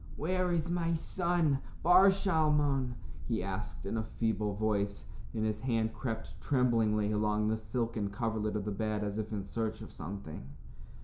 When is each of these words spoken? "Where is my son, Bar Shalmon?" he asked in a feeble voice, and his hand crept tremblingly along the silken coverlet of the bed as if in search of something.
"Where 0.15 0.51
is 0.51 0.67
my 0.67 0.95
son, 0.95 1.59
Bar 1.83 2.07
Shalmon?" 2.09 2.95
he 3.27 3.43
asked 3.43 3.85
in 3.85 3.97
a 3.97 4.03
feeble 4.03 4.55
voice, 4.55 5.05
and 5.35 5.45
his 5.45 5.59
hand 5.59 5.93
crept 5.93 6.41
tremblingly 6.41 7.11
along 7.11 7.49
the 7.49 7.55
silken 7.57 8.09
coverlet 8.09 8.55
of 8.55 8.65
the 8.65 8.71
bed 8.71 9.03
as 9.03 9.19
if 9.19 9.31
in 9.31 9.43
search 9.43 9.79
of 9.83 9.91
something. 9.93 10.43